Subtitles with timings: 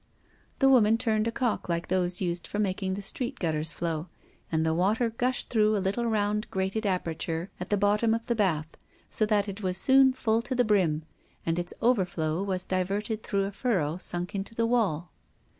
[0.57, 4.07] The woman turned a cock like those used for making the street gutters flow,
[4.51, 8.33] and the water gushed through a little round grated aperture at the bottom of the
[8.33, 8.75] bath
[9.11, 11.03] so that it was soon full to the brim,
[11.45, 15.11] and its overflow was diverted through a furrow sunk into the wall.